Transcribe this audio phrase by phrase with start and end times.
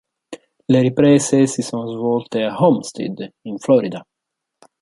[0.67, 4.03] Le riprese si sono svolte a Homestead, in Florida.